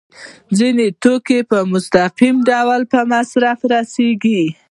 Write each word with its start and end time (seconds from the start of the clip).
ځینې 0.59 0.85
توکي 1.03 1.39
په 1.51 1.57
مستقیم 1.71 2.35
ډول 2.49 2.81
په 2.91 2.99
مصرف 3.11 3.59
رسیږي. 3.73 4.43